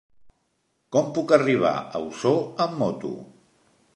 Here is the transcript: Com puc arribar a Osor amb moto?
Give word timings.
Com 0.95 1.11
puc 1.17 1.33
arribar 1.37 1.75
a 1.99 2.03
Osor 2.07 2.39
amb 2.65 2.75
moto? 2.85 3.15